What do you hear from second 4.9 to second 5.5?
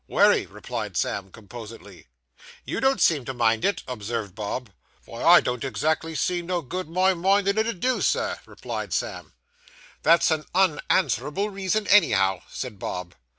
'Vy, I